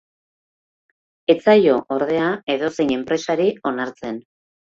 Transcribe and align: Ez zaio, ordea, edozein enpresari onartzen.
Ez 1.33 1.35
zaio, 1.45 1.75
ordea, 1.97 2.31
edozein 2.55 2.95
enpresari 2.97 3.47
onartzen. 3.75 4.21